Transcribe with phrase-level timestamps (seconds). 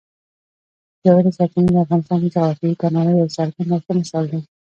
[1.05, 4.41] ژورې سرچینې د افغانستان د جغرافیوي تنوع یو څرګند او ښه مثال دی.